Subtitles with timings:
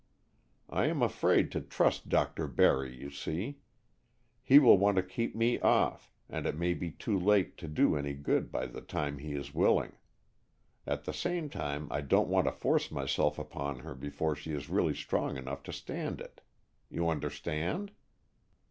[0.71, 2.47] I am afraid to trust Dr.
[2.47, 3.59] Barry, you see.
[4.41, 7.95] He will want to keep me off, and it may be too late to do
[7.95, 9.93] any good by the time he is willing.
[10.87, 14.93] At the same time I don't want to force myself upon her before she really
[14.93, 16.41] is strong enough to stand it.
[16.89, 17.91] You understand?"